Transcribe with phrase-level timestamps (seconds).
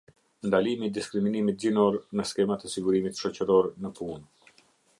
[0.51, 4.61] Ndalimi i diskriminimit gjinor në skemat e sigurimit shoqëror në punë.